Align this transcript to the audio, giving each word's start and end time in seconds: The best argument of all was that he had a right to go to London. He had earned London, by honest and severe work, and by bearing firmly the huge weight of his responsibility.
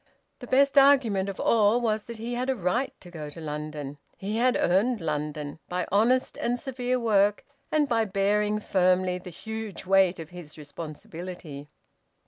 The 0.39 0.47
best 0.47 0.79
argument 0.79 1.29
of 1.29 1.39
all 1.39 1.79
was 1.79 2.05
that 2.05 2.17
he 2.17 2.33
had 2.33 2.49
a 2.49 2.55
right 2.55 2.91
to 3.01 3.11
go 3.11 3.29
to 3.29 3.39
London. 3.39 3.99
He 4.17 4.37
had 4.37 4.57
earned 4.59 4.99
London, 4.99 5.59
by 5.69 5.85
honest 5.91 6.39
and 6.39 6.59
severe 6.59 6.99
work, 6.99 7.45
and 7.71 7.87
by 7.87 8.05
bearing 8.05 8.59
firmly 8.61 9.19
the 9.19 9.29
huge 9.29 9.85
weight 9.85 10.17
of 10.17 10.31
his 10.31 10.57
responsibility. 10.57 11.69